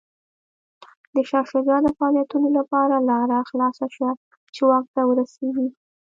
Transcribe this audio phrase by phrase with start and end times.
[1.13, 4.11] د شاه شجاع د فعالیتونو لپاره لاره خلاصه شوه
[4.55, 5.67] چې واک ته ورسېږي.